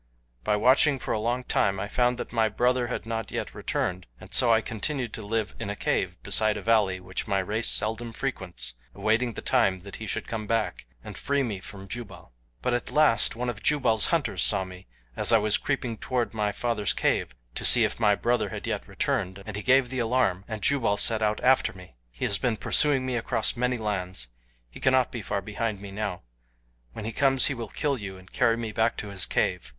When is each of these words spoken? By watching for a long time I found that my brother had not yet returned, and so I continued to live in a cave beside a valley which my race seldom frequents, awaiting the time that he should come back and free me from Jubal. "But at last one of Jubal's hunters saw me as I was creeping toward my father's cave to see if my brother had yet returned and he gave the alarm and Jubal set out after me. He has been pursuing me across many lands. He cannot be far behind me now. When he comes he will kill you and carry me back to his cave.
By 0.43 0.55
watching 0.55 0.97
for 0.97 1.13
a 1.13 1.19
long 1.19 1.43
time 1.43 1.79
I 1.79 1.87
found 1.87 2.17
that 2.17 2.33
my 2.33 2.49
brother 2.49 2.87
had 2.87 3.05
not 3.05 3.29
yet 3.31 3.53
returned, 3.53 4.07
and 4.19 4.33
so 4.33 4.51
I 4.51 4.59
continued 4.59 5.13
to 5.13 5.21
live 5.21 5.53
in 5.59 5.69
a 5.69 5.75
cave 5.75 6.17
beside 6.23 6.57
a 6.57 6.61
valley 6.63 6.99
which 6.99 7.27
my 7.27 7.37
race 7.37 7.67
seldom 7.69 8.11
frequents, 8.11 8.73
awaiting 8.95 9.33
the 9.33 9.43
time 9.43 9.81
that 9.81 9.97
he 9.97 10.07
should 10.07 10.27
come 10.27 10.47
back 10.47 10.87
and 11.03 11.15
free 11.15 11.43
me 11.43 11.59
from 11.59 11.87
Jubal. 11.87 12.33
"But 12.63 12.73
at 12.73 12.89
last 12.89 13.35
one 13.35 13.47
of 13.47 13.61
Jubal's 13.61 14.07
hunters 14.07 14.41
saw 14.41 14.63
me 14.63 14.87
as 15.15 15.31
I 15.31 15.37
was 15.37 15.59
creeping 15.59 15.99
toward 15.99 16.33
my 16.33 16.51
father's 16.51 16.93
cave 16.93 17.35
to 17.53 17.63
see 17.63 17.83
if 17.83 17.99
my 17.99 18.15
brother 18.15 18.49
had 18.49 18.65
yet 18.65 18.87
returned 18.87 19.43
and 19.45 19.55
he 19.55 19.61
gave 19.61 19.89
the 19.91 19.99
alarm 19.99 20.45
and 20.47 20.63
Jubal 20.63 20.97
set 20.97 21.21
out 21.21 21.39
after 21.43 21.73
me. 21.73 21.93
He 22.09 22.25
has 22.25 22.39
been 22.39 22.57
pursuing 22.57 23.05
me 23.05 23.17
across 23.17 23.55
many 23.55 23.77
lands. 23.77 24.29
He 24.67 24.79
cannot 24.79 25.11
be 25.11 25.21
far 25.21 25.43
behind 25.43 25.79
me 25.79 25.91
now. 25.91 26.23
When 26.93 27.05
he 27.05 27.11
comes 27.11 27.45
he 27.45 27.53
will 27.53 27.69
kill 27.69 27.99
you 27.99 28.17
and 28.17 28.33
carry 28.33 28.57
me 28.57 28.71
back 28.71 28.97
to 28.97 29.09
his 29.09 29.27
cave. 29.27 29.69